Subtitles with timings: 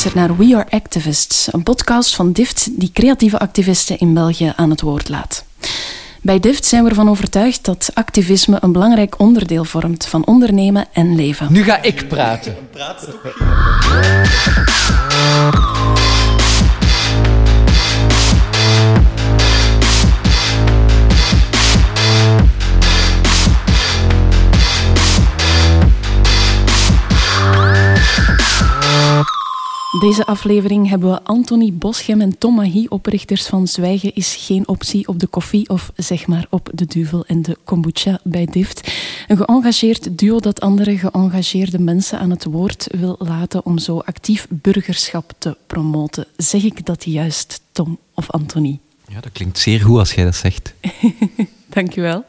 [0.00, 4.70] geluisterd naar We Are Activists, een podcast van DIFT die creatieve activisten in België aan
[4.70, 5.44] het woord laat.
[6.22, 11.14] Bij DIFT zijn we ervan overtuigd dat activisme een belangrijk onderdeel vormt van ondernemen en
[11.14, 11.52] leven.
[11.52, 12.56] Nu ga ik praten.
[29.98, 35.08] Deze aflevering hebben we Anthony Boschem en Tom Mahi, oprichters van Zwijgen is geen optie
[35.08, 38.92] op de koffie of zeg maar op de duvel en de kombucha bij Dift.
[39.28, 44.46] Een geëngageerd duo dat andere geëngageerde mensen aan het woord wil laten om zo actief
[44.50, 46.26] burgerschap te promoten.
[46.36, 48.78] Zeg ik dat juist, Tom of Anthony?
[49.08, 50.74] Ja, dat klinkt zeer goed als jij dat zegt.
[51.66, 52.24] Dankjewel.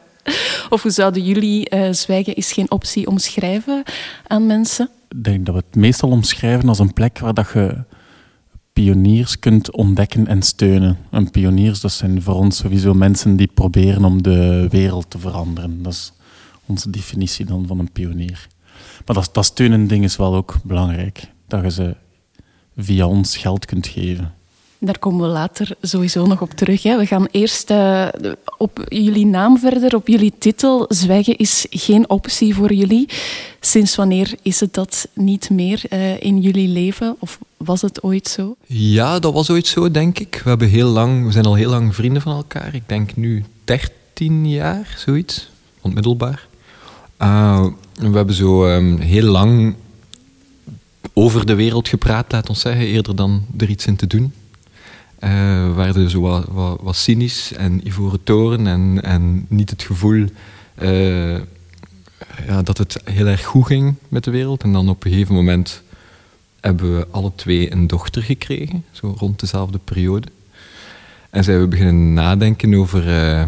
[0.68, 3.82] Of hoe zouden jullie uh, Zwijgen is geen optie omschrijven
[4.26, 4.90] aan mensen?
[5.14, 7.84] Denk dat we het meestal omschrijven als een plek waar dat je
[8.72, 10.98] pioniers kunt ontdekken en steunen.
[11.10, 15.82] En pioniers, dat zijn voor ons sowieso mensen die proberen om de wereld te veranderen.
[15.82, 16.12] Dat is
[16.66, 18.46] onze definitie dan van een pionier.
[19.06, 21.32] Maar dat, dat steunen ding is wel ook belangrijk.
[21.46, 21.96] Dat je ze
[22.76, 24.34] via ons geld kunt geven.
[24.84, 26.82] Daar komen we later sowieso nog op terug.
[26.82, 26.98] Hè.
[26.98, 28.08] We gaan eerst uh,
[28.58, 30.84] op jullie naam verder, op jullie titel.
[30.88, 33.08] Zwijgen is geen optie voor jullie.
[33.60, 37.16] Sinds wanneer is het dat niet meer uh, in jullie leven?
[37.18, 38.56] Of was het ooit zo?
[38.66, 40.40] Ja, dat was ooit zo, denk ik.
[40.44, 42.74] We, hebben heel lang, we zijn al heel lang vrienden van elkaar.
[42.74, 45.50] Ik denk nu 13 jaar, zoiets.
[45.80, 46.46] Onmiddelbaar.
[47.18, 49.74] Uh, we hebben zo um, heel lang
[51.12, 54.32] over de wereld gepraat, laat ons zeggen, eerder dan er iets in te doen.
[55.24, 55.30] Uh,
[55.66, 56.44] we werden zo
[56.80, 60.26] wat, cynisch en ivoren toren en, en niet het gevoel
[60.82, 61.38] uh,
[62.46, 64.62] ja, dat het heel erg goed ging met de wereld.
[64.62, 65.82] En dan op een gegeven moment
[66.60, 70.26] hebben we alle twee een dochter gekregen, zo rond dezelfde periode.
[71.30, 73.06] En zijn we beginnen nadenken over...
[73.06, 73.44] Uh,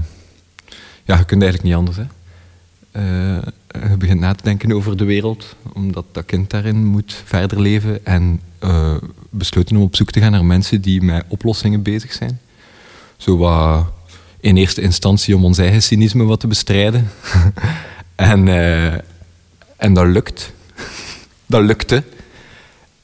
[1.05, 2.07] ja, je kunt eigenlijk niet anders, hè.
[3.91, 8.07] je begint na te denken over de wereld, omdat dat kind daarin moet verder leven.
[8.07, 8.95] En uh,
[9.31, 12.41] besloten om op zoek te gaan naar mensen die met oplossingen bezig zijn.
[13.17, 13.87] Zo wat
[14.41, 17.11] in eerste instantie om ons eigen cynisme wat te bestrijden.
[18.15, 18.93] en, uh,
[19.77, 20.53] en dat lukt.
[21.47, 22.03] dat lukte.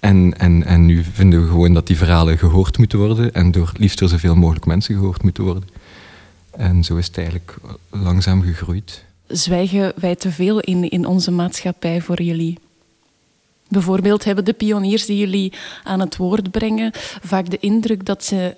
[0.01, 3.73] En, en, en nu vinden we gewoon dat die verhalen gehoord moeten worden en door
[3.77, 5.69] liefst door zoveel mogelijk mensen gehoord moeten worden.
[6.51, 7.57] En zo is het eigenlijk
[7.91, 9.05] langzaam gegroeid.
[9.27, 12.59] Zwijgen wij te veel in, in onze maatschappij voor jullie?
[13.71, 15.53] Bijvoorbeeld hebben de pioniers die jullie
[15.85, 16.91] aan het woord brengen
[17.23, 18.57] vaak de indruk dat ze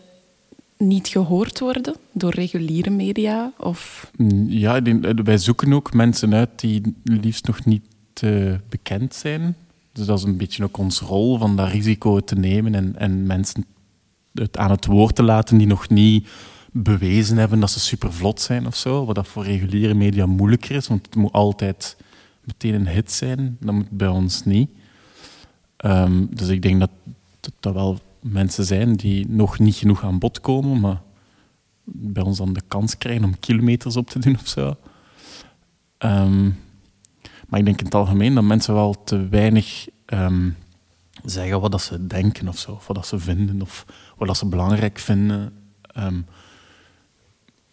[0.76, 3.52] niet gehoord worden door reguliere media?
[3.58, 4.10] Of?
[4.46, 4.82] Ja,
[5.24, 7.84] wij zoeken ook mensen uit die liefst nog niet
[8.24, 9.56] uh, bekend zijn.
[9.92, 13.26] Dus dat is een beetje ook ons rol van dat risico te nemen en, en
[13.26, 13.64] mensen
[14.34, 16.28] het aan het woord te laten die nog niet
[16.72, 19.04] bewezen hebben dat ze super vlot zijn of zo.
[19.04, 21.96] Wat dat voor reguliere media moeilijker is, want het moet altijd
[22.44, 23.56] meteen een hit zijn.
[23.60, 24.70] Dat moet bij ons niet.
[25.84, 26.90] Um, dus ik denk dat,
[27.60, 31.00] dat wel mensen zijn die nog niet genoeg aan bod komen, maar
[31.84, 34.76] bij ons dan de kans krijgen om kilometers op te doen of zo.
[35.98, 36.58] Um,
[37.48, 40.56] maar ik denk in het algemeen dat mensen wel te weinig um,
[41.24, 44.36] zeggen wat dat ze denken of zo, of wat dat ze vinden, of wat dat
[44.36, 45.52] ze belangrijk vinden.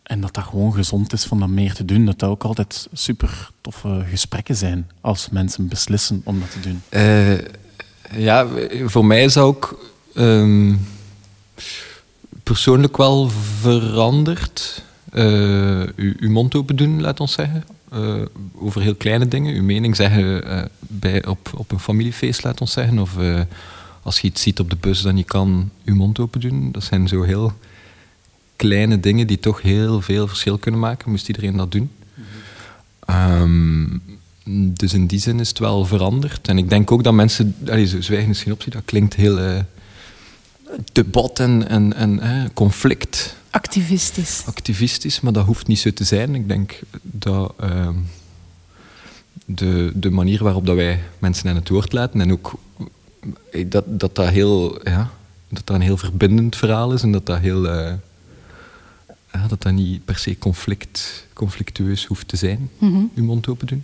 [0.04, 2.06] En dat dat gewoon gezond is van dat meer te doen.
[2.06, 6.82] Dat dat ook altijd super toffe gesprekken zijn als mensen beslissen om dat te doen.
[6.90, 7.38] Uh
[8.16, 8.48] ja,
[8.86, 10.88] voor mij is dat ook um,
[12.44, 13.30] persoonlijk wel
[13.60, 14.84] veranderd.
[15.14, 17.64] Uh, uw, uw, mond open doen, laat ons zeggen.
[17.94, 18.22] Uh,
[18.56, 19.56] over heel kleine dingen.
[19.56, 23.00] Uw mening zeggen uh, bij, op, op een familiefeest, laat ons zeggen.
[23.00, 23.16] Of
[24.04, 26.72] als je iets ziet op de bus, dan je kan uw mond open doen.
[26.72, 27.54] Dat zijn zo heel
[28.56, 31.12] kleine dingen die toch heel veel verschil kunnen maken.
[31.12, 31.92] Moest iedereen dat doen.
[33.10, 34.02] Um,
[34.46, 36.48] dus in die zin is het wel veranderd.
[36.48, 39.40] En ik denk ook dat mensen, allee, zo zwijgen is geen optie, dat klinkt heel
[39.40, 39.60] uh,
[40.92, 43.36] debat en, en, en conflict.
[43.50, 44.44] Activistisch.
[44.46, 46.36] Activistisch, maar dat hoeft niet zo te zijn.
[46.36, 47.90] Ik denk dat uh,
[49.46, 52.54] de, de manier waarop dat wij mensen aan het woord laten en ook
[53.52, 55.12] eh, dat dat, dat heel, ja,
[55.50, 57.66] dat dat een heel verbindend verhaal is en dat dat heel.
[57.66, 57.94] Uh,
[59.34, 63.12] ja, dat dat niet per se conflict, conflictueus hoeft te zijn, mm -hmm.
[63.16, 63.84] uw mond open doen.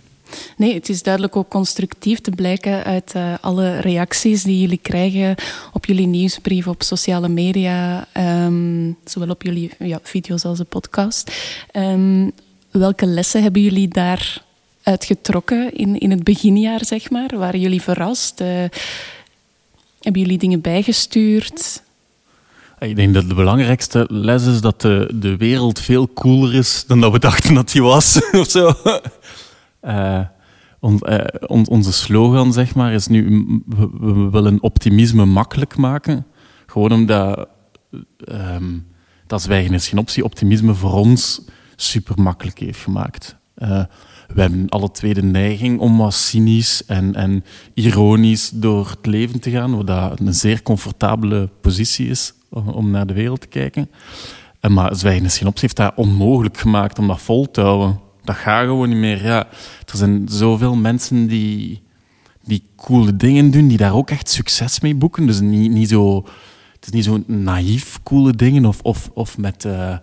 [0.56, 5.34] Nee, het is duidelijk ook constructief te blijken uit uh, alle reacties die jullie krijgen
[5.72, 8.08] op jullie nieuwsbrief, op sociale media,
[8.44, 11.32] um, zowel op jullie ja, video's als de podcast.
[11.72, 12.32] Um,
[12.70, 14.42] welke lessen hebben jullie daar
[14.82, 17.38] uitgetrokken in, in het beginjaar, zeg maar?
[17.38, 18.40] Waren jullie verrast?
[18.40, 18.64] Uh,
[20.06, 21.82] Hebben jullie dingen bijgestuurd?
[22.78, 27.00] Ik denk dat de belangrijkste les is dat de, de wereld veel cooler is dan
[27.00, 28.20] dat we dachten dat die was.
[28.32, 28.72] of zo.
[29.86, 30.20] Uh,
[30.80, 36.26] on, onze slogan, zeg maar, is nu: we, we, willen optimisme makkelijk maken.
[36.66, 37.48] Gewoon omdat
[38.32, 38.86] um,
[39.26, 41.42] dat Zwijgen is geen optie, optimisme voor ons
[41.76, 43.36] super makkelijk heeft gemaakt.
[43.58, 43.84] Uh,
[44.34, 47.44] we hebben alle twee de neiging om wat cynisch en, en
[47.74, 53.14] ironisch door het leven te gaan, wat een zeer comfortabele positie is om naar de
[53.14, 53.90] wereld te kijken.
[54.68, 58.00] Maar Zwijgen is geen optie heeft dat onmogelijk gemaakt om dat vol te houden.
[58.26, 59.24] Dat gaat gewoon niet meer.
[59.24, 59.46] Ja,
[59.86, 61.82] er zijn zoveel mensen die,
[62.44, 65.26] die coole dingen doen, die daar ook echt succes mee boeken.
[65.26, 66.16] Dus niet, niet zo,
[66.72, 69.96] het is niet zo naïef coole dingen of, of, of met, uh,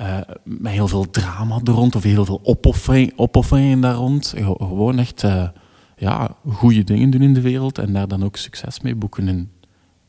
[0.00, 4.34] uh, met heel veel drama er rond of heel veel opoffering, opofferingen daar rond.
[4.36, 5.48] Gewoon echt uh,
[5.96, 9.28] ja, goede dingen doen in de wereld en daar dan ook succes mee boeken.
[9.28, 9.50] En,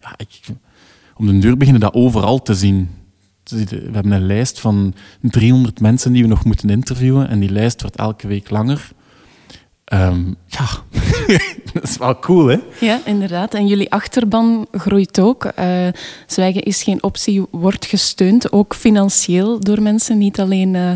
[0.02, 0.40] ja, ik,
[1.16, 2.90] om de deur beginnen dat overal te zien.
[3.50, 7.82] We hebben een lijst van 300 mensen die we nog moeten interviewen en die lijst
[7.82, 8.92] wordt elke week langer.
[9.94, 10.66] Um, ja,
[11.74, 12.58] dat is wel cool, hè?
[12.80, 13.54] Ja, inderdaad.
[13.54, 15.52] En jullie achterban groeit ook.
[15.60, 15.88] Uh,
[16.26, 20.92] zwijgen is geen optie, wordt gesteund, ook financieel door mensen, niet alleen uh,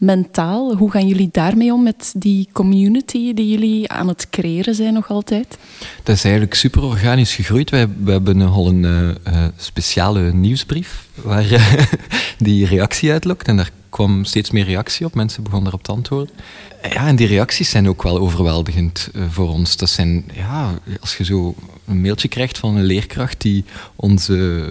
[0.00, 0.76] mentaal.
[0.76, 5.08] Hoe gaan jullie daarmee om met die community die jullie aan het creëren zijn nog
[5.08, 5.58] altijd?
[6.02, 7.70] Dat is eigenlijk super organisch gegroeid.
[7.70, 11.88] Wij, we hebben al een uh, speciale nieuwsbrief waar
[12.38, 13.48] die reactie uitlokt.
[13.48, 15.14] En daar kwam steeds meer reactie op.
[15.14, 16.34] Mensen begonnen erop te antwoorden.
[16.82, 19.76] Ja, en die reacties zijn ook wel overweldigend voor ons.
[19.76, 20.70] Dat zijn, ja,
[21.00, 21.54] als je zo
[21.86, 23.64] een mailtje krijgt van een leerkracht die
[23.96, 24.68] onze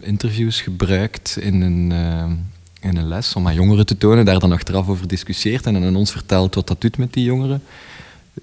[0.00, 1.92] interviews gebruikt in een
[2.80, 5.96] in een les om aan jongeren te tonen, daar dan achteraf over discussieert en aan
[5.96, 7.62] ons vertelt wat dat doet met die jongeren.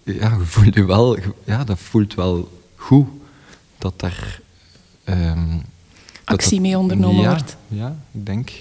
[0.03, 3.07] Ja, je voelt je wel, ja dat voelt wel goed
[3.77, 4.39] dat daar...
[5.09, 5.61] Um,
[6.23, 7.57] Actie mee ondernomen ja, wordt.
[7.67, 8.51] Ja, ik denk.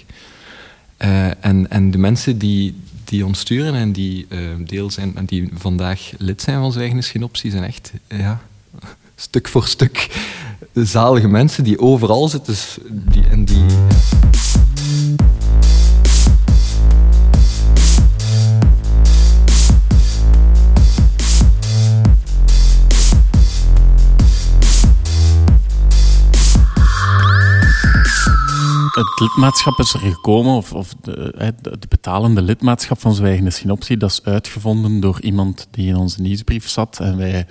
[0.97, 5.25] Uh, en, en de mensen die, die ons sturen en die uh, deel zijn en
[5.25, 8.41] die vandaag lid zijn van Zwijgen is geen optie, zijn echt ja,
[9.15, 10.09] stuk voor stuk
[10.73, 12.55] zalige mensen die overal zitten
[12.89, 13.65] die, en die...
[28.95, 30.93] het lidmaatschap is er gekomen, of, of
[31.37, 33.97] het betalende lidmaatschap van Zwijgen is geen optie.
[33.97, 36.99] Dat is uitgevonden door iemand die in onze nieuwsbrief zat.
[36.99, 37.47] En wij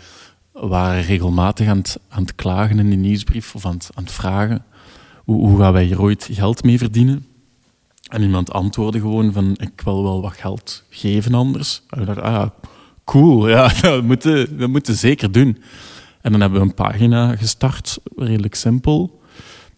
[0.52, 4.64] waren regelmatig aan het, klagen in die nieuwsbrief, of aan het, vragen,
[5.24, 7.26] hoe, gaan wij hier ooit geld mee verdienen?
[8.08, 11.82] En iemand antwoordde gewoon van, ik wil wel wat geld geven anders.
[11.88, 12.48] We dachten, ah,
[13.04, 15.58] cool, ja, dat moeten, dat moeten we zeker doen.
[16.20, 19.22] En dan hebben we een pagina gestart, redelijk simpel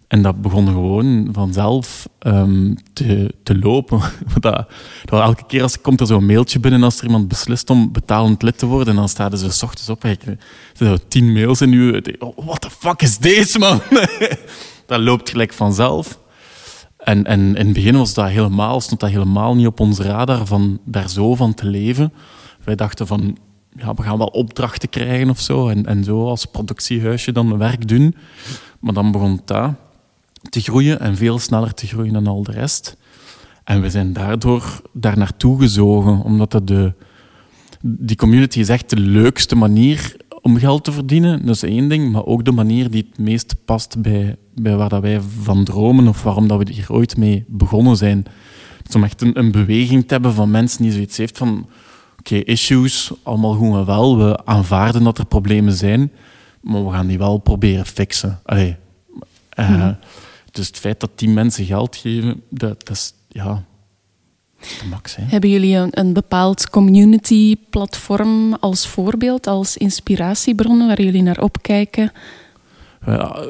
[0.08, 4.00] en dat begon gewoon vanzelf um, te, te lopen.
[4.40, 4.66] dat,
[5.04, 8.58] elke keer als, komt er zo'n mailtje binnen als er iemand beslist om betalend lid
[8.58, 8.88] te worden.
[8.88, 10.04] En dan staan ze s ochtends op.
[10.04, 10.38] Er
[10.72, 12.00] zijn tien mails in uw...
[12.18, 13.80] Oh, what the fuck is deze, man?
[14.86, 16.18] dat loopt gelijk vanzelf.
[16.96, 20.46] En, en in het begin was dat helemaal, stond dat helemaal niet op ons radar
[20.46, 22.12] van daar zo van te leven.
[22.64, 23.36] Wij dachten van,
[23.76, 25.68] ja, we gaan wel opdrachten krijgen of zo.
[25.68, 28.14] En, en zo als productiehuisje dan werk doen.
[28.80, 29.74] Maar dan begon dat
[30.48, 32.96] te groeien en veel sneller te groeien dan al de rest.
[33.64, 36.92] En we zijn daardoor daar naartoe gezogen, omdat dat de,
[37.80, 41.46] die community is echt de leukste manier om geld te verdienen.
[41.46, 44.88] Dat is één ding, maar ook de manier die het meest past bij, bij waar
[44.88, 48.24] dat wij van dromen of waarom dat we hier ooit mee begonnen zijn.
[48.82, 51.66] Dus om echt een, een beweging te hebben van mensen die zoiets heeft van
[52.18, 54.18] oké, issues, allemaal goed en wel.
[54.18, 56.12] We aanvaarden dat er problemen zijn,
[56.60, 58.40] maar we gaan die wel proberen fixen.
[58.44, 58.76] Allee,
[59.58, 59.88] uh,
[60.56, 63.64] dus het feit dat die mensen geld geven, dat, dat is ja,
[64.60, 65.16] de max.
[65.16, 65.22] Hè.
[65.22, 72.12] Hebben jullie een, een bepaald community-platform als voorbeeld, als inspiratiebron waar jullie naar opkijken?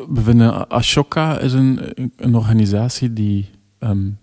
[0.09, 1.81] We vinden Ashoka is een,
[2.17, 4.19] een organisatie die um,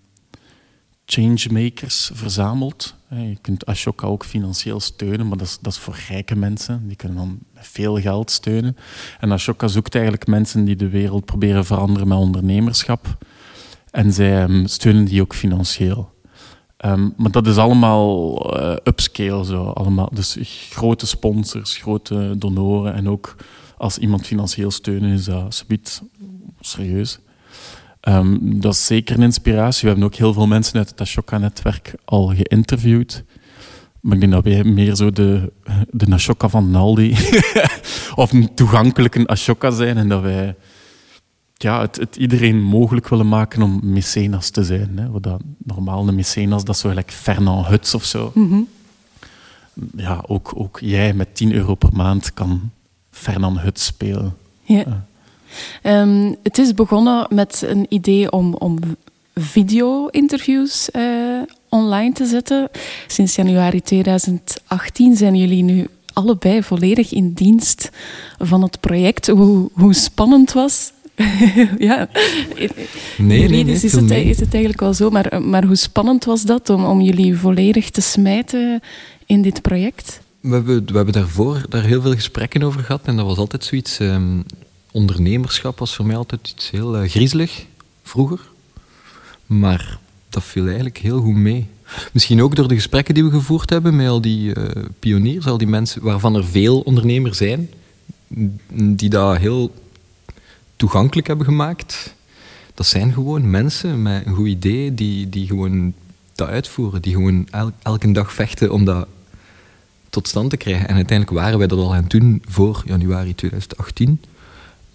[1.05, 2.95] changemakers verzamelt.
[3.15, 6.87] Je kunt Ashoka ook financieel steunen, maar dat is, dat voor rijke mensen.
[6.87, 8.77] Die kunnen dan veel geld steunen.
[9.19, 13.17] En Ashoka zoekt eigenlijk mensen die de wereld proberen veranderen met ondernemerschap.
[13.91, 16.11] En zij ehm, steunen die ook financieel.
[16.85, 19.63] Um, maar dat is allemaal uh, upscale, zo.
[19.63, 20.37] Allemaal, dus
[20.69, 22.93] grote sponsors, grote donoren.
[22.93, 23.35] En ook
[23.77, 26.01] als iemand financieel steunen is dat subiet
[26.59, 27.19] serieus.
[28.07, 29.81] Um, dat is zeker een inspiratie.
[29.81, 33.23] We hebben ook heel veel mensen uit het Ashoka-netwerk al geïnterviewd.
[33.99, 35.51] Maar ik denk dat wij meer zo de,
[35.89, 37.17] de Ashoka van Naldi
[38.15, 40.55] of een toegankelijke Ashoka zijn en dat wij
[41.53, 44.97] ja, het, het, iedereen mogelijk willen maken om mecenas te zijn.
[44.97, 45.09] Hè.
[45.09, 48.31] Wat dat, normaal een mecenas, dat is zo gelijk Fernand Huts of zo.
[48.35, 48.61] Mhm.
[49.95, 52.71] Ja, ook, ook jij met 10 euro per maand kan
[53.09, 54.35] Fernand Huts spelen.
[54.61, 55.05] Ja.
[55.81, 58.77] Ehm, het is begonnen met een idee om, om
[59.35, 61.03] video-interviews eh,
[61.69, 62.69] online te zetten.
[63.07, 67.89] Sinds januari 2018 zijn jullie nu allebei volledig in dienst
[68.37, 69.27] van het project.
[69.27, 70.91] Hoe, hoe spannend was
[71.77, 72.09] ja,
[73.17, 75.09] nee, nee, is, het, is het eigenlijk wel zo.
[75.09, 78.81] Maar, maar hoe spannend was dat om, om jullie volledig te smijten
[79.25, 80.21] in dit project?
[80.39, 83.01] We hebben, we hebben daarvoor daar heel veel gesprekken over gehad.
[83.03, 83.99] En dat was altijd zoiets...
[83.99, 84.39] Ehm,
[84.93, 87.65] ondernemerschap was voor mij altijd iets heel uh, griezelig,
[88.03, 88.39] vroeger.
[89.45, 91.67] Maar dat viel eigenlijk heel goed mee.
[92.11, 95.57] Misschien ook door de gesprekken die we gevoerd hebben met al die uh, pioniers, al
[95.57, 97.69] die mensen waarvan er veel ondernemers zijn,
[98.73, 99.73] die dat heel
[100.75, 102.13] toegankelijk hebben gemaakt.
[102.73, 105.93] Dat zijn gewoon mensen met een goed idee die, die gewoon
[106.35, 107.47] dat uitvoeren, die gewoon
[107.81, 109.07] elke dag vechten om dat
[110.09, 110.87] tot stand te krijgen.
[110.87, 114.19] En uiteindelijk waren wij dat al aan het doen voor januari 2018.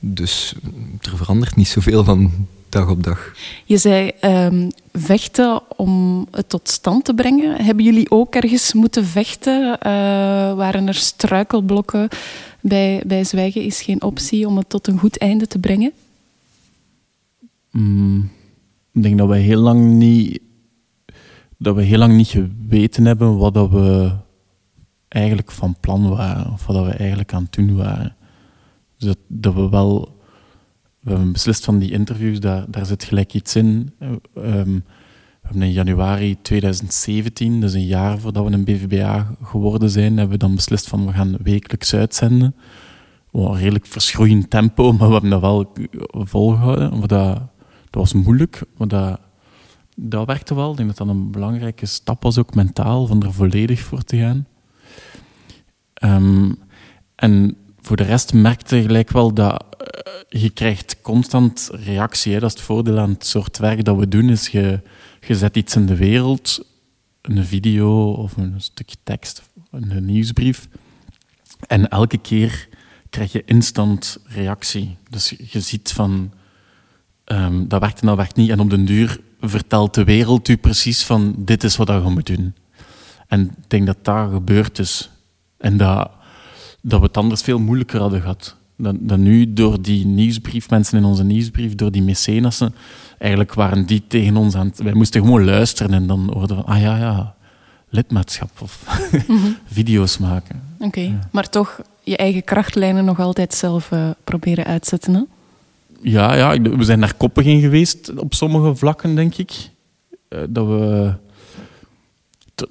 [0.01, 0.55] Dus
[1.01, 3.33] er verandert niet zoveel van dag op dag.
[3.65, 7.65] Je zei um, vechten om het tot stand te brengen.
[7.65, 9.63] Hebben jullie ook ergens moeten vechten?
[9.63, 9.77] Uh,
[10.55, 12.09] waren er struikelblokken?
[12.61, 15.93] Bij, bij zwijgen is geen optie om het tot een goed einde te brengen?
[17.71, 18.31] Mm,
[18.93, 20.41] ik denk dat we heel lang niet,
[21.57, 24.11] dat we heel lang niet geweten hebben wat dat we
[25.09, 28.17] eigenlijk van plan waren, of wat we eigenlijk aan het doen waren.
[28.99, 30.17] Dat, we wel
[31.01, 33.95] we hebben beslist van die interviews, daar, daar zit gelijk iets in.
[34.35, 34.85] Um,
[35.41, 40.39] we hebben in januari 2017, dus een jaar voordat we een BVBA geworden zijn, hebben
[40.39, 42.55] we dan beslist van we gaan wekelijks uitzenden.
[43.33, 45.73] Een redelijk verschroeiend tempo, maar we hebben dat wel
[46.11, 47.01] volgehouden.
[47.01, 47.41] dat, dat
[47.91, 49.21] was moeilijk, maar dat,
[49.97, 50.71] dat werkte wel.
[50.71, 54.17] Ik denk dat dat een belangrijke stap was, ook mentaal, van er volledig voor te
[54.17, 54.47] gaan.
[56.03, 56.59] Um,
[57.15, 57.57] en
[57.89, 62.33] voor de rest merkte gelijk wel dat uh, je krijgt constant reactie.
[62.33, 64.81] Dat is het voordeel aan het soort werk dat we doen, is je,
[65.27, 66.67] je zet iets in de wereld,
[67.23, 70.69] een video of een stukje tekst, een nieuwsbrief.
[71.67, 72.69] En elke keer
[73.11, 74.97] krijg je instant reactie.
[75.11, 76.33] Dus je ziet van,
[77.25, 78.51] um, dat werkt en dat werkt niet.
[78.51, 82.27] En op den duur vertelt de wereld u precies van, dit is wat je moet
[82.27, 82.55] doen.
[83.27, 85.11] En ik denk dat dat gebeurd is.
[85.59, 86.11] En dat
[86.89, 88.57] dat we het anders veel moeilijker hadden gehad.
[88.77, 92.75] Dan, dan nu door die nieuwsbrief, mensen in onze nieuwsbrief, door die mecenassen,
[93.19, 94.79] eigenlijk waren die tegen ons aan het...
[94.79, 97.35] Wij moesten gewoon luisteren en dan hoorden we, ah ja, ja,
[97.89, 98.85] lidmaatschap of
[99.27, 99.39] mhm.
[99.79, 100.63] video's maken.
[100.79, 105.23] Oké, maar toch je eigen krachtlijnen nog altijd zelf uh, proberen uitzetten, hè?
[106.03, 109.71] Ja, ja, we zijn naar Koppig geweest op sommige vlakken, denk ik.
[110.29, 111.13] Uh, dat we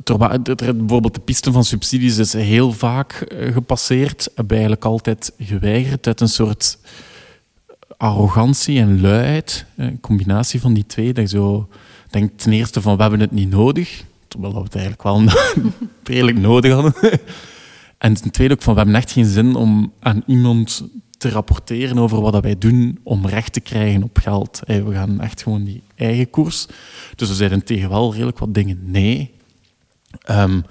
[0.04, 4.30] bijvoorbeeld de piste van subsidies is heel vaak eh, gepasseerd.
[4.36, 6.78] Hebben eigenlijk altijd geweigerd uit een soort
[7.98, 9.66] arrogantie en luiheid.
[9.76, 11.14] Een combinatie van die twee.
[11.14, 11.68] Dat je zo
[12.10, 14.04] denkt ten eerste van we hebben het niet nodig.
[14.28, 15.22] Terwijl we het eigenlijk wel
[16.04, 16.94] redelijk nodig hadden.
[17.98, 20.84] En ten tweede ook van we hebben echt geen zin om aan iemand
[21.18, 24.60] te rapporteren over wat wij doen om recht te krijgen op geld.
[24.66, 26.66] We gaan echt gewoon die eigen koers.
[27.16, 29.34] Dus we zeiden tegen wel redelijk wat dingen nee.
[30.30, 30.64] Um,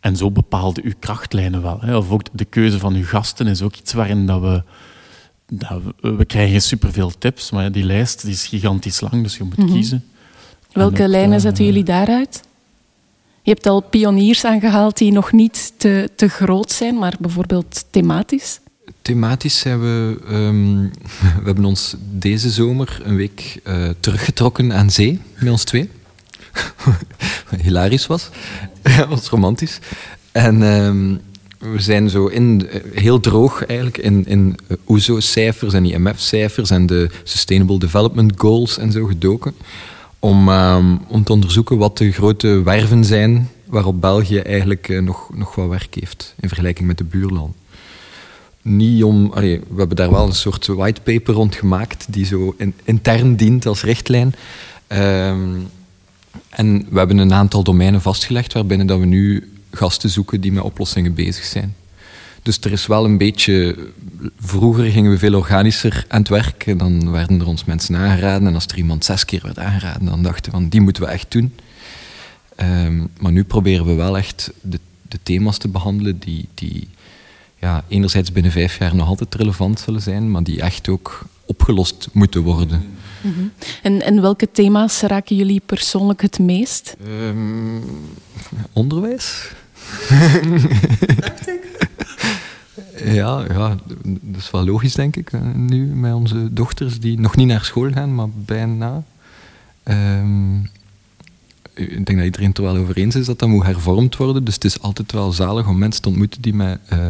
[0.00, 1.80] en zo bepaalde uw krachtlijnen wel.
[1.80, 1.96] Hè.
[1.96, 4.62] Of ook de keuze van uw gasten is ook iets waarin dat we,
[5.46, 9.44] dat we, we krijgen superveel tips, maar die lijst die is gigantisch lang, dus je
[9.44, 9.72] moet mhm.
[9.72, 10.04] kiezen.
[10.72, 12.42] Welke lijnen uh, zetten jullie daaruit?
[13.42, 18.60] Je hebt al pioniers aangehaald die nog niet te, te groot zijn, maar bijvoorbeeld thematisch.
[19.02, 20.18] Thematisch zijn we...
[20.30, 20.90] Um,
[21.38, 25.90] we hebben ons deze zomer een week uh, teruggetrokken aan zee, met ons twee.
[27.62, 28.28] hilarisch was.
[28.98, 29.78] dat was romantisch.
[30.32, 31.20] En um,
[31.58, 37.78] we zijn zo in, heel droog eigenlijk in, in OESO-cijfers en IMF-cijfers en de Sustainable
[37.78, 39.54] Development Goals en zo gedoken.
[40.18, 45.30] Om, um, om te onderzoeken wat de grote werven zijn waarop België eigenlijk uh, nog,
[45.34, 47.54] nog wat werk heeft in vergelijking met de buurlanden.
[48.62, 53.36] Niet om, we hebben daar wel een soort whitepaper rond gemaakt die zo in, intern
[53.36, 54.34] dient als richtlijn.
[54.88, 55.68] Um,
[56.50, 60.62] en we hebben een aantal domeinen vastgelegd waarbinnen dat we nu gasten zoeken die met
[60.62, 61.74] oplossingen bezig zijn.
[62.42, 63.76] Dus er is wel een beetje...
[64.40, 66.66] Vroeger gingen we veel organischer aan het werk.
[66.66, 68.48] En dan werden er ons mensen aangeraden.
[68.48, 71.08] En als er iemand zes keer werd aangeraden, dan dachten we van die moeten we
[71.08, 71.54] echt doen.
[72.56, 76.88] Um, maar nu proberen we wel echt de, de thema's te behandelen die, die
[77.58, 82.08] ja, enerzijds binnen vijf jaar nog altijd relevant zullen zijn, maar die echt ook opgelost
[82.12, 82.82] moeten worden.
[83.20, 83.40] Mhm.
[83.82, 86.96] en, en welke thema's raken jullie persoonlijk het meest?
[87.06, 87.82] Um,
[88.72, 89.52] onderwijs.
[91.20, 91.88] Dacht ik.
[93.04, 95.32] Ja, ja, dat is wel logisch, denk ik.
[95.32, 99.02] Eh, nu met onze dochters die nog niet naar school gaan, maar bijna.
[99.84, 100.70] Um,
[101.74, 104.44] ik denk dat iedereen het er wel over eens is dat dat moet hervormd worden.
[104.44, 107.06] Dus het is altijd wel zalig om mensen te ontmoeten die met uh,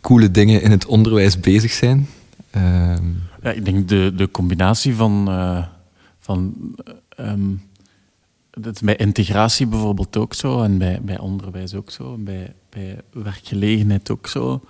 [0.00, 2.08] coole dingen in het onderwijs bezig zijn.
[2.50, 3.02] Ehm,
[3.44, 5.28] ja, ik denk de, de combinatie van.
[5.28, 5.66] Uh,
[6.18, 6.54] van
[7.20, 7.62] um,
[8.50, 13.00] dat is bij integratie bijvoorbeeld ook zo, en bij, bij onderwijs ook zo, bij, bij
[13.12, 14.60] werkgelegenheid ook zo.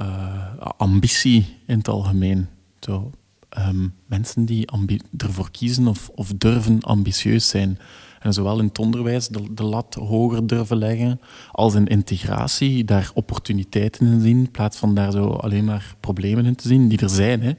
[0.00, 0.44] Uh,
[0.76, 2.46] ambitie in het algemeen.
[2.80, 3.10] Zo,
[3.58, 4.68] um, mensen die
[5.16, 7.78] ervoor kiezen of, of durven ambitieus zijn.
[8.20, 11.20] En zowel in het onderwijs de, de, lat hoger durven leggen,
[11.52, 16.46] als in integratie daar opportuniteiten in zien, in plaats van daar zo alleen maar problemen
[16.46, 17.42] in te zien, die er zijn.
[17.42, 17.52] Hè.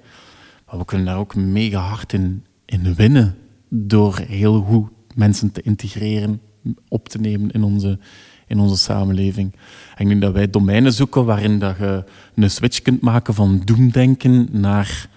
[0.70, 3.38] Maar we kunnen daar ook mega hard in, in winnen,
[3.70, 6.42] door heel goed mensen te integreren,
[6.88, 8.00] op te nemen in onze,
[8.48, 9.54] in onze samenleving.
[9.96, 12.04] En ik denk dat wij domeinen zoeken waarin dat je
[12.36, 15.10] een switch kunt maken van doemdenken naar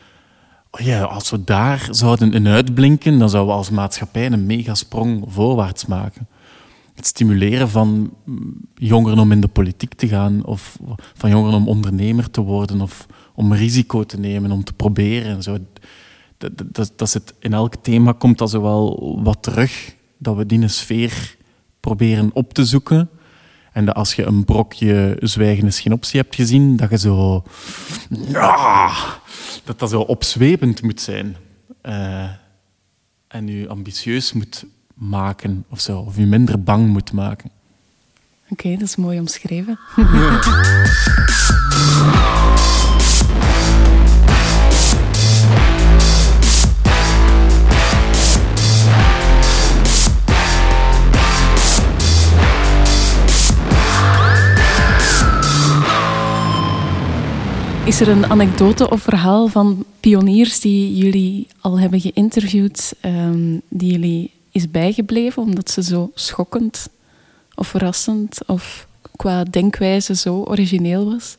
[0.74, 5.24] Oh ja, als we daar zouden in uitblinken, dan zouden we als maatschappij een megasprong
[5.26, 6.28] voorwaarts maken.
[6.94, 8.14] Het stimuleren van
[8.74, 10.78] jongeren om in de politiek te gaan, of
[11.14, 13.06] van jongeren om ondernemer te worden, of
[13.42, 15.30] om risico te nemen, om te proberen.
[15.30, 15.58] En zo.
[16.38, 20.46] Dat, dat, dat het, in elk thema komt dat zo wel wat terug, dat we
[20.46, 21.36] die sfeer
[21.80, 23.10] proberen op te zoeken.
[23.72, 27.44] En dat als je een brokje zwijgen is geen optie hebt gezien, dat je zo...
[28.28, 28.90] Ja,
[29.64, 31.36] dat dat zo opzwepend moet zijn.
[31.82, 32.24] Uh,
[33.28, 35.98] en je ambitieus moet maken of zo.
[35.98, 37.50] Of je minder bang moet maken.
[38.42, 39.78] Oké, okay, dat is mooi omschreven.
[58.02, 64.30] Er een anekdote of verhaal van pioniers die jullie al hebben geïnterviewd, um, die jullie
[64.50, 66.88] is bijgebleven omdat ze zo schokkend
[67.54, 71.36] of verrassend of qua denkwijze zo origineel was?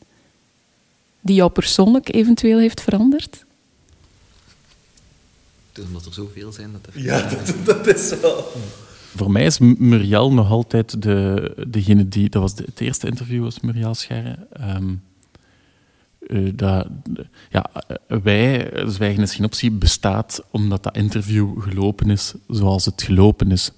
[1.21, 3.45] Die jou persoonlijk eventueel heeft veranderd?
[5.71, 7.02] Dus omdat er zoveel zijn dat er...
[7.02, 8.45] Ja, dat, dat is wel...
[9.15, 12.30] Voor mij is Muriel nog altijd de, degene die...
[12.30, 14.47] Dat was de, het eerste interview, was Muriel Scherre.
[14.62, 15.02] Um,
[16.28, 16.88] uh, dat,
[17.50, 17.70] ja,
[18.08, 23.72] wij, Zwijgen is geen optie, bestaat omdat dat interview gelopen is zoals het gelopen is.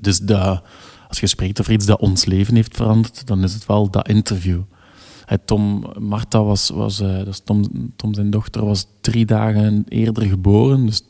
[0.00, 0.62] Dus dat,
[1.08, 4.08] als je spreekt over iets dat ons leven heeft veranderd, dan is het wel dat
[4.08, 4.60] interview.
[5.44, 7.64] Tom, Marta was, was uh, dus Tom,
[7.96, 10.86] Tom zijn dochter, was drie dagen eerder geboren.
[10.86, 11.02] Dus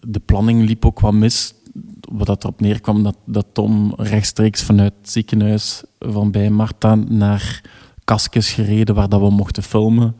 [0.00, 1.54] de planning liep ook wat mis.
[2.00, 7.62] Wat erop neerkwam dat, dat Tom rechtstreeks vanuit het ziekenhuis van bij Marta naar
[8.10, 10.16] kastjes gereden waar dat we mochten filmen.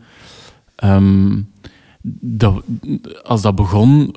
[0.85, 1.53] Um,
[2.03, 2.62] dat,
[3.22, 4.14] als dat begon,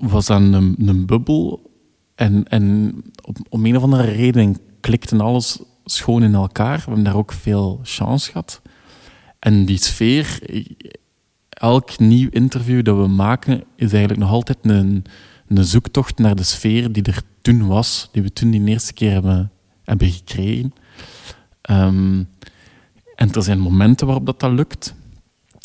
[0.00, 1.70] was dat een, een bubbel.
[2.14, 6.76] En, en op, om een of andere reden klikte alles schoon in elkaar.
[6.76, 8.62] We hebben daar ook veel chance gehad.
[9.38, 10.38] En die sfeer,
[11.48, 15.04] elk nieuw interview dat we maken, is eigenlijk nog altijd een,
[15.48, 19.10] een zoektocht naar de sfeer die er toen was, die we toen die eerste keer
[19.12, 19.50] hebben,
[19.84, 20.72] hebben gekregen.
[21.70, 22.28] Um,
[23.14, 24.94] en er zijn momenten waarop dat, dat lukt.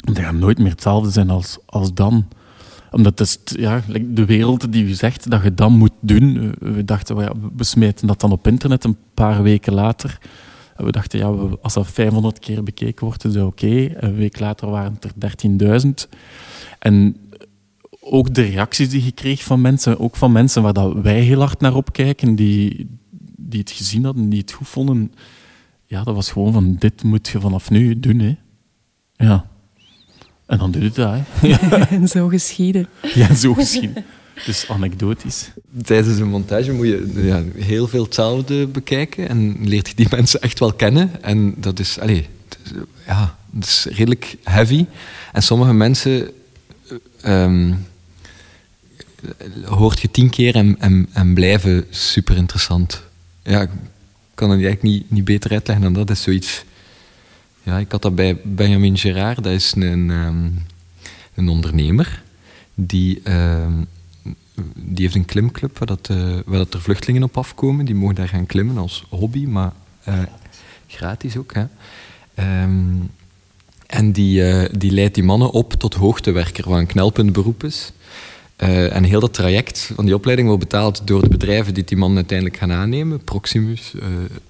[0.03, 2.27] En dat gaat nooit meer hetzelfde zijn als, als dan.
[2.91, 6.53] Omdat het is ja, de wereld die u zegt dat je dan moet doen.
[6.59, 7.15] We dachten,
[7.55, 10.19] we smeten dat dan op internet een paar weken later.
[10.75, 11.27] we dachten, ja,
[11.61, 13.89] als dat 500 keer bekeken wordt, is dat oké.
[13.95, 16.17] Een week later waren het er 13.000.
[16.79, 17.15] En
[17.99, 21.39] ook de reacties die je kreeg van mensen, ook van mensen waar dat wij heel
[21.39, 22.87] hard naar opkijken, die,
[23.37, 25.11] die het gezien hadden, die het goed vonden
[25.89, 28.19] ja, dat was gewoon van, dit moet je vanaf nu doen.
[28.19, 28.35] Hè.
[29.25, 29.45] Ja.
[30.45, 31.19] En dan doe je dat.
[31.29, 31.49] Hè.
[31.97, 32.87] en zo geschieden.
[33.13, 34.05] Ja, zo geschieden.
[34.45, 35.51] Dus anekdotisch.
[35.83, 40.41] Tijdens een montage moet je ja, heel veel hetzelfde bekijken en leert je die mensen
[40.41, 41.23] echt wel kennen.
[41.23, 42.25] En dat is, allez,
[43.05, 44.85] ja, dat is redelijk heavy.
[45.31, 46.31] En sommige mensen
[47.25, 47.85] um,
[49.65, 53.01] hoort je tien keer en, en, en blijven super interessant.
[53.43, 53.67] Ja,
[54.39, 56.09] kan het eigenlijk niet, niet beter uitleggen dan dat.
[56.09, 56.63] Is zoiets...
[57.63, 59.43] Ja, ik had dat bij Benjamin Gerard.
[59.43, 60.65] Dat is een, um,
[61.35, 62.23] een ondernemer
[62.75, 63.87] die um,
[64.75, 67.85] die heeft een klimclub waar, dat, eh, waar dat er vluchtelingen op afkomen.
[67.85, 69.71] Die mogen daar gaan klimmen als hobby, maar
[70.03, 70.19] eh,
[70.87, 71.53] gratis ook.
[71.53, 71.65] Hè.
[72.33, 72.95] Ehm,
[73.85, 77.91] en die, eh, die leidt die mannen op tot hoogtewerker, wat een knelpuntberoep is.
[78.63, 81.97] Uh, en heel dat traject van die opleiding wordt betaald door de bedrijven die die
[81.97, 83.23] mannen uiteindelijk gaan aannemen.
[83.23, 84.03] Proximus, uh,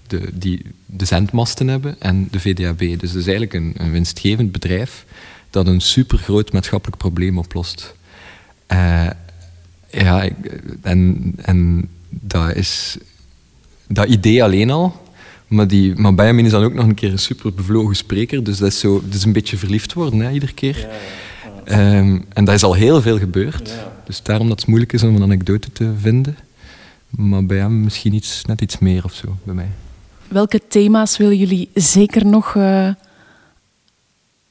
[0.08, 2.80] de, die de zendmasten hebben, en de VDAB.
[2.80, 5.06] Dus het is eigenlijk een, een winstgevend bedrijf
[5.50, 7.96] dat een supergroot maatschappelijk probleem oplost.
[8.72, 9.10] Uh,
[9.92, 10.30] ja,
[10.82, 12.98] en, en dat is
[13.88, 15.08] dat idee alleen al.
[15.48, 18.44] Maar, die, maar Benjamin is dan ook nog een keer een super bevlogen spreker.
[18.44, 20.78] Dus dat is, zo, dat een beetje verliefd worden, iedere keer.
[20.78, 20.90] Ja.
[21.72, 23.70] Um, en daar is al heel veel gebeurd.
[23.70, 23.92] Ja.
[24.06, 26.38] Dus daarom dat het moeilijk is om een anekdote te vinden.
[27.10, 29.70] Maar bij hem misschien iets, net iets meer of zo, bij mij.
[30.28, 32.94] Welke thema's willen jullie zeker nog uh,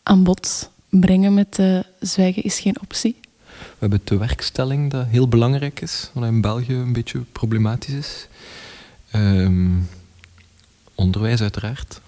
[0.02, 3.16] aan bod brengen met uh, Zwijgen is geen optie?
[3.58, 8.26] We hebben de werkstelling, dat heel belangrijk is, wat in België een beetje problematisch is.
[9.14, 9.88] Um,
[10.94, 12.00] onderwijs, uiteraard.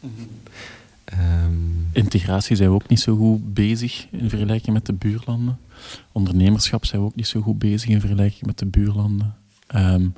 [0.00, 0.28] Mm -hmm.
[1.12, 5.58] Um, Integratie zijn we ook niet zo goed bezig in vergelijking met de buurlanden.
[6.12, 9.34] Ondernemerschap zijn we ook niet zo goed bezig in vergelijking met de buurlanden.
[9.74, 10.12] Um,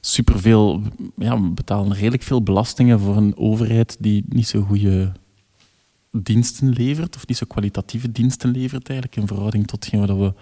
[0.00, 0.82] superveel,
[1.16, 5.12] ja, we betalen redelijk veel belastingen voor een overheid die niet zo goede
[6.12, 10.34] diensten levert, of niet zo kwalitatieve diensten levert eigenlijk, in verhouding tot wat we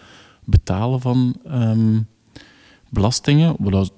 [0.44, 2.06] betalen van um,
[2.88, 3.56] belastingen.
[3.58, 3.92] Wat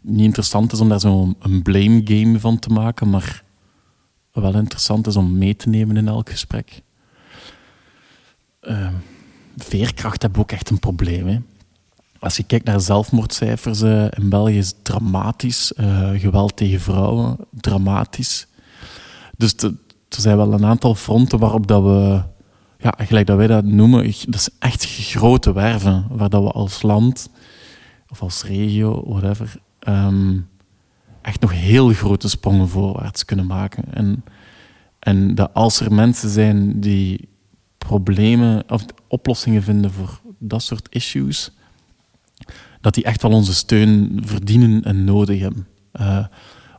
[0.00, 3.44] niet interessant is om daar zo'n blame game van te maken, maar
[4.32, 6.82] wel interessant is om mee te nemen in elk gesprek.
[8.62, 8.88] Uh,
[9.56, 11.26] veerkracht hebben ook echt een probleem.
[11.26, 11.38] Hè.
[12.18, 15.72] Als je kijkt naar zelfmoordcijfers uh, in België is het dramatisch.
[15.76, 18.46] Uh, geweld tegen vrouwen, dramatisch.
[19.36, 19.74] Dus er
[20.08, 22.22] zijn wel een aantal fronten waarop dat we,
[22.78, 26.82] ja, gelijk dat wij dat noemen, dat is echt grote werven, waar dat we als
[26.82, 27.30] land
[28.08, 29.56] of als regio, whatever,
[29.88, 30.48] um,
[31.22, 33.84] echt nog heel grote sprongen voorwaarts kunnen maken.
[33.90, 34.24] En,
[34.98, 37.28] en dat als er mensen zijn die
[37.78, 41.50] problemen of oplossingen vinden voor dat soort issues,
[42.80, 45.66] dat die echt wel onze steun verdienen en nodig hebben.
[46.00, 46.26] Uh,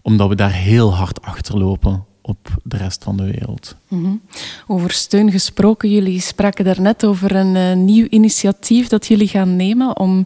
[0.01, 3.75] omdat we daar heel hard achter lopen op de rest van de wereld.
[3.87, 4.21] -hmm.
[4.67, 9.99] Over steun gesproken, jullie spraken daarnet over een uh, nieuw initiatief dat jullie gaan nemen
[9.99, 10.25] om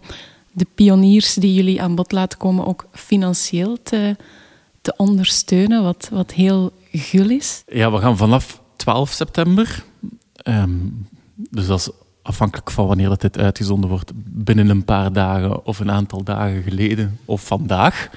[0.55, 4.15] de pioniers die jullie aan bod laten komen ook financieel te,
[4.81, 7.63] te ondersteunen, wat, wat heel gul is.
[7.67, 9.83] Ja, we gaan vanaf 12 september,
[10.43, 11.89] um, dus dat is
[12.21, 17.19] afhankelijk van wanneer dit uitgezonden wordt, binnen een paar dagen of een aantal dagen geleden
[17.25, 18.09] of vandaag,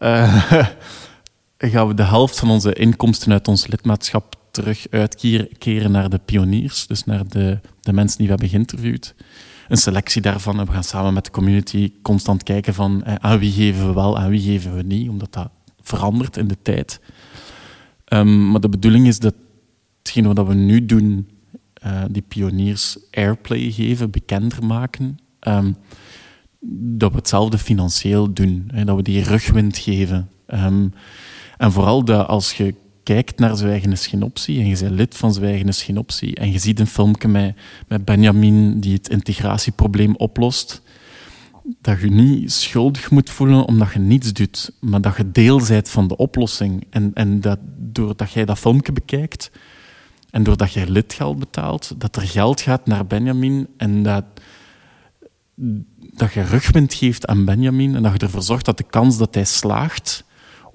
[0.00, 0.52] uh,
[1.72, 6.86] gaan we de helft van onze inkomsten uit ons lidmaatschap terug uitkeren naar de pioniers,
[6.86, 9.14] dus naar de, de mensen die we hebben geïnterviewd.
[9.68, 13.38] Een selectie daarvan en we gaan samen met de community constant kijken van eh, aan
[13.38, 15.50] wie geven we wel, aan wie geven we niet, omdat dat
[15.80, 17.00] verandert in de tijd.
[18.12, 19.34] Um, maar de bedoeling is dat
[19.98, 21.28] hetgeen wat we nu doen,
[21.86, 25.76] uh, die pioniers airplay geven, bekender maken, um,
[26.96, 30.28] dat we hetzelfde financieel doen, hè, dat we die rugwind geven.
[30.46, 30.92] Um,
[31.56, 32.74] en vooral dat als je
[33.14, 36.34] kijkt naar Zwijgen is geen optie en je bent lid van Zwijgen is geen optie
[36.34, 40.82] en je ziet een filmpje met, met Benjamin die het integratieprobleem oplost,
[41.80, 45.88] dat je niet schuldig moet voelen omdat je niets doet, maar dat je deel bent
[45.88, 46.86] van de oplossing.
[46.90, 49.50] En, en dat doordat jij dat filmpje bekijkt
[50.30, 54.24] en doordat jij lidgeld betaalt, dat er geld gaat naar Benjamin en dat,
[56.14, 59.34] dat je rugwind geeft aan Benjamin en dat je ervoor zorgt dat de kans dat
[59.34, 60.26] hij slaagt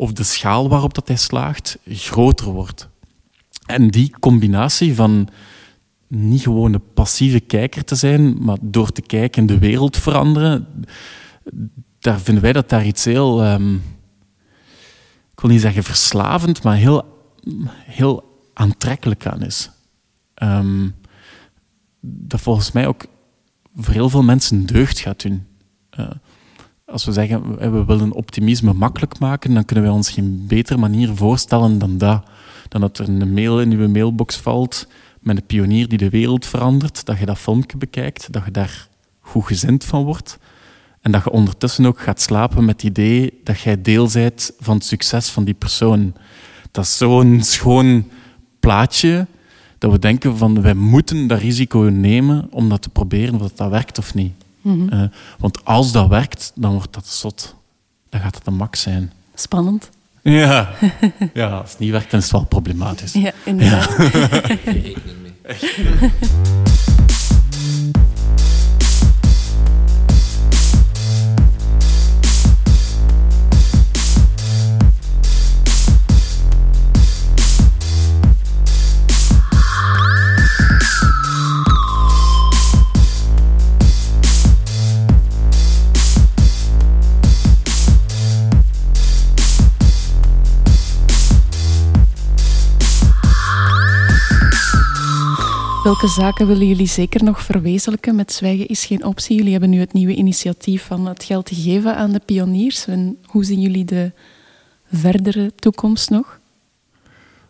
[0.04, 2.90] of de schaal waarop dat hij slaagt groter wordt.
[3.66, 5.30] En die combinatie van
[6.08, 10.68] niet gewoon een passieve kijker te zijn, maar door te kijken de wereld veranderen,
[12.00, 13.76] daar vinden wij dat daar iets heel, um,
[15.32, 17.04] ik wil niet zeggen verslavend, maar heel,
[17.70, 19.70] heel aantrekkelijk aan is.
[20.44, 20.96] Um,
[22.02, 23.06] dat volgens mij ook
[23.76, 25.46] voor heel veel mensen deugd gaat doen.
[26.00, 26.10] Uh,
[26.94, 31.16] als we zeggen we willen optimisme makkelijk maken, dan kunnen wij ons geen betere manier
[31.16, 32.24] voorstellen dan dat.
[32.70, 34.88] Dan dat er een mail in uw mailbox valt
[35.20, 38.88] met een pionier die de wereld verandert, dat je dat filmpje bekijkt, dat je daar
[39.20, 40.38] goed gezind van wordt
[41.02, 44.76] en dat je ondertussen ook gaat slapen met het idee dat jij deel bent van
[44.76, 46.14] het succes van die persoon.
[46.72, 48.10] Dat is zo'n schoon
[48.60, 49.28] plaatje
[49.78, 53.70] dat we denken van wij moeten dat risico nemen om dat te proberen of dat
[53.70, 54.43] werkt of niet.
[54.64, 55.00] Mm -hmm.
[55.00, 55.06] uh,
[55.40, 57.56] want als dat werkt, dan wordt dat zot.
[58.10, 59.12] Dan gaat het een max zijn.
[59.36, 59.90] Spannend.
[60.22, 60.70] Ja.
[61.34, 63.14] ja, als het niet werkt, dan is het wel problematisch.
[63.14, 63.96] Ja, inderdaad.
[63.98, 64.10] Ja.
[96.04, 99.38] Welke zaken willen jullie zeker nog verwezenlijken met Zwijgen is geen optie?
[99.38, 102.86] Jullie hebben nu het nieuwe initiatief van het geld te geven aan de pioniers.
[103.26, 104.12] Hoe zien jullie de
[104.92, 106.40] verdere toekomst nog?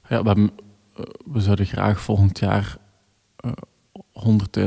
[0.10, 0.52] Ja, we,
[1.26, 2.78] we zouden graag volgend jaar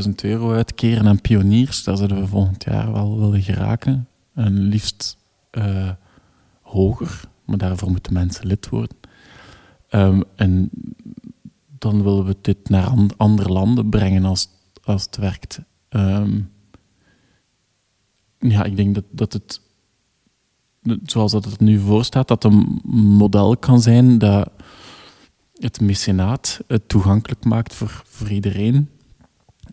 [0.04, 1.84] 100.000 euro uitkeren aan pioniers.
[1.84, 4.08] Daar zouden we volgend jaar wel willen geraken.
[4.34, 5.16] En liefst
[5.52, 5.90] uh,
[6.62, 8.96] hoger, maar daarvoor moeten mensen lid worden.
[9.90, 10.70] Um, en
[11.90, 14.48] dan willen we dit naar andere landen brengen als,
[14.82, 15.60] als het werkt.
[15.90, 16.50] Um,
[18.38, 19.60] ja, ik denk dat, dat het,
[21.02, 24.50] zoals dat het nu voorstaat, dat een model kan zijn dat
[25.54, 28.90] het mecenaat het toegankelijk maakt voor, voor iedereen.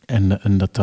[0.05, 0.75] En, en dat,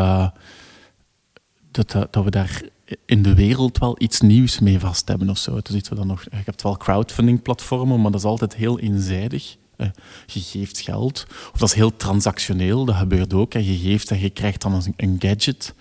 [1.71, 2.63] dat, dat, we daar
[3.05, 5.57] in de wereld wel iets nieuws mee vast hebben of zo.
[5.57, 9.57] Het iets dan nog, je hebt wel crowdfunding platformen, maar dat is altijd heel eenzijdig.
[10.27, 13.53] Je geeft geld, of dat is heel transactioneel, dat gebeurt ook.
[13.53, 15.75] Je geeft en je krijgt dan een gadget.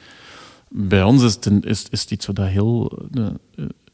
[0.70, 3.40] Bij ons is het, is, is iets wat heel een,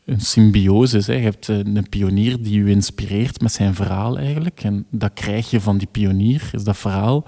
[0.05, 1.05] een symbiose is.
[1.05, 4.63] Je hebt een pionier die je inspireert met zijn verhaal eigenlijk.
[4.63, 7.25] En dat krijg je van die pionier, is dat verhaal.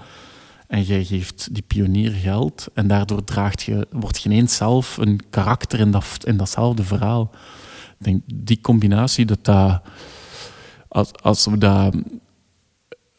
[0.68, 5.20] En jij geeft die pionier geld en daardoor draagt je, wordt je ineens zelf een
[5.30, 7.30] karakter in, dat, in datzelfde verhaal.
[7.98, 9.82] Ik denk, die combinatie, dat dat,
[10.88, 11.94] als, als we dat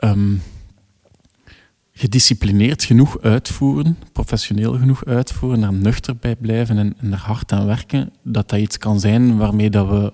[0.03, 0.41] um,
[1.91, 7.65] gedisciplineerd genoeg uitvoeren, professioneel genoeg uitvoeren, er nuchter bij blijven en, en er hard aan
[7.65, 10.13] werken, dat dat iets kan zijn waarmee dat we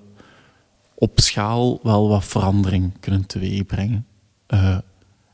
[0.96, 4.06] op schaal wel wat verandering kunnen teweegbrengen.
[4.48, 4.78] Uh,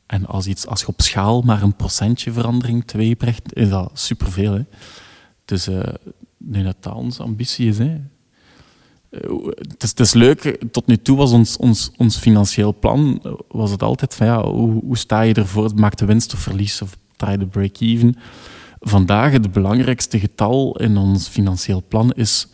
[0.05, 4.53] en als, iets, als je op schaal maar een procentje verandering teweegbrengt, is dat superveel.
[4.53, 4.65] Hè?
[5.45, 5.83] Dus uh,
[6.37, 7.77] dat onze ambitie is.
[7.77, 8.01] Hè?
[9.11, 14.15] Het, is, leuk, tot nu toe was ons, ons, ons financieel plan was het altijd
[14.15, 15.71] van ja, hoe, hoe sta je ervoor?
[15.75, 18.15] Maak de winst of verlies of draai de break-even?
[18.79, 22.47] Vandaag het belangrijkste getal in ons financieel plan is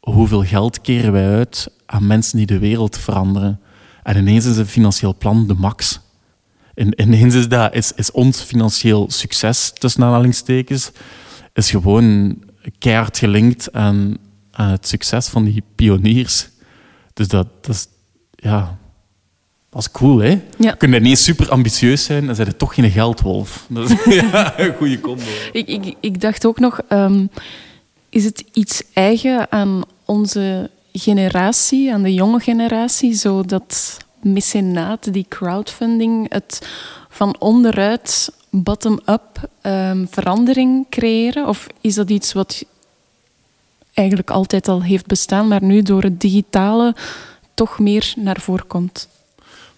[0.00, 3.60] hoeveel geld keren wij uit aan mensen die de wereld veranderen.
[4.02, 6.00] En ineens is het financieel plan de max.
[6.74, 10.90] En ineens is, dat, is, is ons financieel succes, tussen aanhalingstekens,
[11.52, 12.38] is gewoon
[12.78, 14.16] keihard gelinkt aan,
[14.60, 16.48] aan het succes van die pioniers.
[17.12, 17.86] Dus dat, dat is,
[18.30, 18.78] ja,
[19.70, 20.40] dat is cool, hè?
[20.58, 20.72] Ja.
[20.72, 23.64] Kun je niet super ambitieus zijn, dan zijn je toch geen geldwolf.
[23.68, 25.22] Dat is ja, een goede combo.
[25.52, 27.30] Ik, ik, ik dacht ook nog, um,
[28.08, 36.32] is het iets eigen aan onze generatie, aan de jonge generatie, zodat mecenaat, die crowdfunding,
[36.32, 36.68] het
[37.08, 41.48] van onderuit, bottom-up um, verandering creëren?
[41.48, 42.64] Of is dat iets wat
[44.00, 46.94] eigenlijk altijd al heeft bestaan, maar nu door het digitale
[47.54, 49.08] toch meer naar voren komt?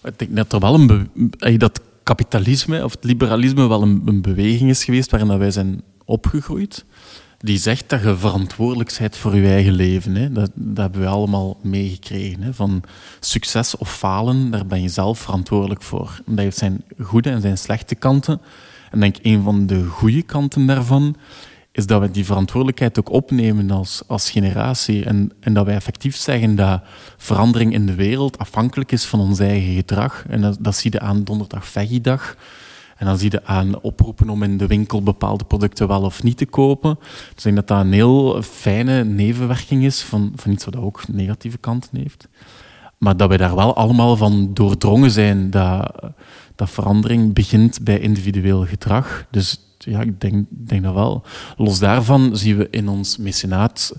[0.03, 4.69] Ik denk dat er wel een dat kapitalisme of het liberalisme wel een, een beweging
[4.69, 6.85] is geweest waarin wij zijn opgegroeid
[7.43, 10.15] die zegt dat je verantwoordelijk bent voor je eigen leven.
[10.15, 10.31] Hè.
[10.31, 12.53] Dat, dat hebben we allemaal meegekregen.
[12.53, 12.83] Van
[13.19, 16.21] succes of falen, daar ben je zelf verantwoordelijk voor.
[16.25, 18.41] dat heeft zijn goede en zijn slechte kanten.
[18.91, 21.15] En denk een van de goede kanten daarvan
[21.73, 25.05] is dat we die verantwoordelijkheid ook opnemen als, als generatie.
[25.05, 26.81] En, en dat wij effectief zeggen dat
[27.17, 30.25] verandering in de wereld afhankelijk is van ons eigen gedrag.
[30.29, 32.35] En dat, zie je aan Donderdag Veggie-dag.
[32.97, 36.37] En dan zie je aan oproepen om in de winkel bepaalde producten wel of niet
[36.37, 36.97] te kopen.
[36.99, 41.07] Dus ik denk dat dat een heel fijne nevenwerking is van, van iets wat ook
[41.07, 42.27] negatieve kanten heeft.
[42.97, 45.93] Maar dat wij daar wel allemaal van doordrongen zijn dat,
[46.55, 49.25] dat verandering begint bij individueel gedrag.
[49.31, 51.23] Dus ja, ik denk, denk dat wel.
[51.57, 53.93] Los daarvan zien we in ons mecenaat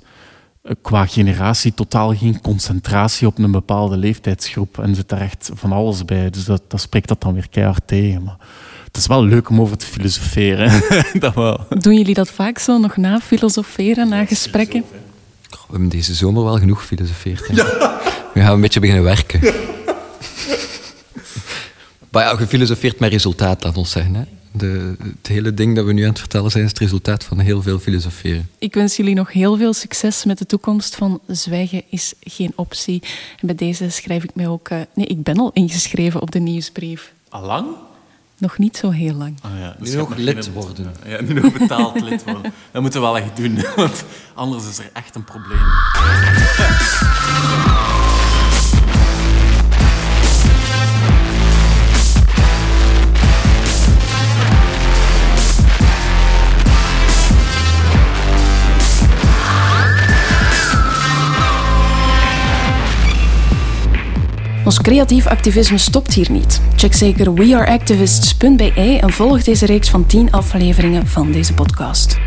[0.62, 4.78] eh, qua generatie totaal geen concentratie op een bepaalde leeftijdsgroep.
[4.78, 6.30] En zit daar echt van alles bij.
[6.30, 8.22] Dus dat, dat spreekt dat dan weer keihard tegen.
[8.22, 8.36] Maar
[8.86, 10.82] het is wel leuk om over te filosoferen.
[11.20, 11.66] dat wel.
[11.78, 14.84] Doen jullie dat vaak zo, nog na filosoferen, na gesprekken?
[15.50, 17.48] We hebben deze zomer wel genoeg gefilosofeerd.
[17.52, 17.64] Ja.
[18.34, 19.40] We gaan een beetje beginnen werken.
[19.42, 19.52] Ja.
[22.10, 24.14] maar ja, gefilosofeerd met resultaat, laat ons zeggen.
[24.14, 24.22] Hè.
[24.56, 27.38] De, het hele ding dat we nu aan het vertellen zijn, is het resultaat van
[27.38, 28.48] heel veel filosoferen.
[28.58, 33.02] Ik wens jullie nog heel veel succes met de toekomst van Zwijgen is geen optie.
[33.40, 34.68] En bij deze schrijf ik mij ook...
[34.68, 37.12] Uh, nee, ik ben al ingeschreven op de nieuwsbrief.
[37.28, 37.66] Allang?
[38.38, 39.38] Nog niet zo heel lang.
[39.44, 40.94] Oh ja, dus nu nog lid worden.
[41.06, 42.52] Ja, nu nog betaald lid worden.
[42.70, 45.58] Dat moeten we wel echt doen, want anders is er echt een probleem.
[64.64, 66.60] Ons creatief activisme stopt hier niet.
[66.76, 72.18] Check zeker weareactivists.be en volg deze reeks van 10 afleveringen van deze podcast.